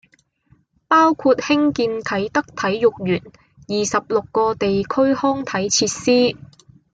[0.87, 3.21] 包括興建啟德體育園、
[3.67, 6.35] 二十六個地區康體設施